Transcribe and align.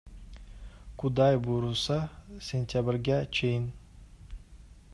Кудай 0.99 1.35
буйруса, 1.43 1.99
сентябрга 2.49 3.19
чейин. 3.35 3.65